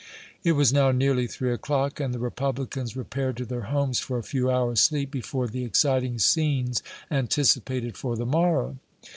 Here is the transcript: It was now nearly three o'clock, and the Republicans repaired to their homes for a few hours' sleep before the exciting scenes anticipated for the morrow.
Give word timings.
It 0.43 0.53
was 0.53 0.73
now 0.73 0.89
nearly 0.89 1.27
three 1.27 1.53
o'clock, 1.53 1.99
and 1.99 2.11
the 2.11 2.17
Republicans 2.17 2.97
repaired 2.97 3.37
to 3.37 3.45
their 3.45 3.65
homes 3.69 3.99
for 3.99 4.17
a 4.17 4.23
few 4.23 4.49
hours' 4.49 4.81
sleep 4.81 5.11
before 5.11 5.47
the 5.47 5.63
exciting 5.63 6.17
scenes 6.17 6.81
anticipated 7.11 7.95
for 7.95 8.15
the 8.15 8.25
morrow. 8.25 8.77